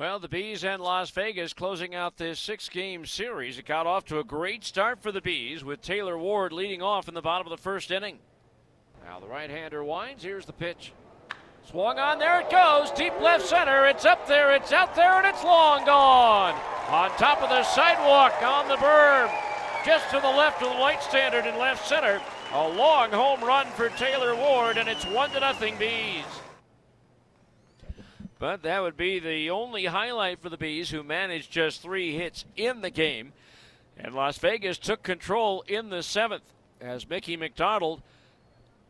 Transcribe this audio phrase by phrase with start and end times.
[0.00, 3.58] Well, the Bees and Las Vegas closing out this six game series.
[3.58, 7.06] It got off to a great start for the Bees with Taylor Ward leading off
[7.06, 8.18] in the bottom of the first inning.
[9.04, 10.22] Now the right hander winds.
[10.22, 10.94] Here's the pitch.
[11.68, 12.90] Swung on, there it goes.
[12.92, 13.84] Deep left center.
[13.84, 16.54] It's up there, it's out there, and it's long gone.
[16.88, 19.30] On top of the sidewalk on the berm.
[19.84, 22.22] Just to the left of the light standard in left center.
[22.54, 26.24] A long home run for Taylor Ward, and it's one to nothing Bees.
[28.40, 32.46] But that would be the only highlight for the Bees, who managed just three hits
[32.56, 33.34] in the game.
[33.98, 38.00] And Las Vegas took control in the seventh as Mickey McDonald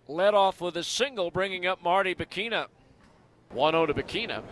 [0.06, 2.66] led off with a single, bringing up Marty Bechina.
[3.50, 4.44] 1 0 to Bechina.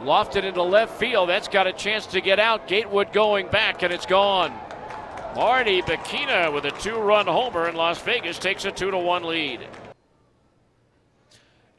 [0.00, 1.28] Lofted into left field.
[1.28, 2.66] That's got a chance to get out.
[2.66, 4.58] Gatewood going back, and it's gone.
[5.36, 9.24] Marty Bechina with a two run homer, and Las Vegas takes a 2 to 1
[9.24, 9.60] lead.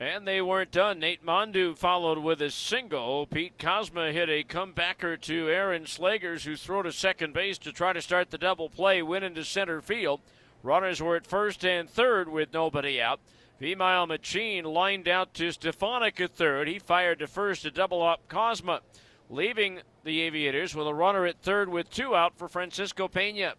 [0.03, 0.99] And they weren't done.
[0.99, 3.25] Nate Mondou followed with a single.
[3.25, 7.93] Pete Kozma hit a comebacker to Aaron Slegers, who threw to second base to try
[7.93, 10.19] to start the double play, went into center field.
[10.61, 13.21] Runners were at first and third with nobody out.
[13.61, 16.67] Vimael Machin lined out to Stefanic at third.
[16.67, 18.81] He fired to first to double up Kozma,
[19.29, 23.53] leaving the Aviators with a runner at third with two out for Francisco Pena.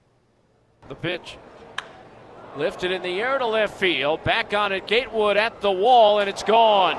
[0.90, 1.38] The pitch.
[2.56, 4.22] Lifted in the air to left field.
[4.22, 6.96] Back on it, Gatewood at the wall, and it's gone.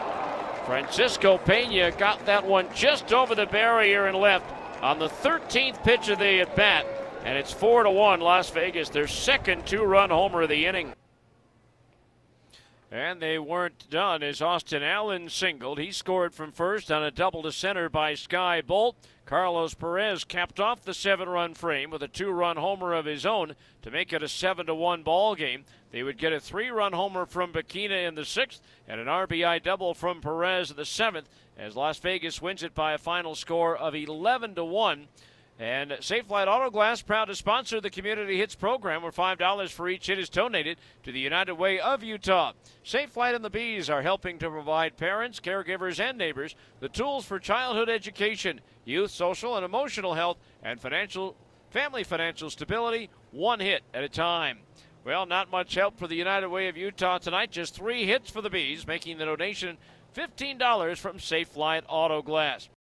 [0.66, 4.46] Francisco Pena got that one just over the barrier and left
[4.82, 6.86] on the 13th pitch of the at bat,
[7.24, 8.20] and it's four to one.
[8.20, 10.94] Las Vegas, their second two-run homer of the inning.
[12.92, 15.80] And they weren't done as Austin Allen singled.
[15.80, 18.96] He scored from first on a double to center by Skye Bolt.
[19.26, 23.26] Carlos Perez capped off the seven run frame with a two run homer of his
[23.26, 25.66] own to make it a 7 to 1 ball game.
[25.92, 29.64] They would get a three run homer from Bechina in the sixth and an RBI
[29.64, 33.76] double from Perez in the seventh as Las Vegas wins it by a final score
[33.76, 35.08] of 11 to 1.
[35.58, 40.08] And Safelite Auto Glass, proud to sponsor the Community Hits program, where $5 for each
[40.08, 42.52] hit is donated to the United Way of Utah.
[42.84, 47.40] Safelite and the Bees are helping to provide parents, caregivers, and neighbors the tools for
[47.40, 51.38] childhood education, youth, social, and emotional health, and financial
[51.70, 54.60] family financial stability, one hit at a time.
[55.06, 57.52] Well, not much help for the United Way of Utah tonight.
[57.52, 59.78] Just three hits for the Bees, making the donation
[60.16, 62.70] $15 from Safelite Auto Glass.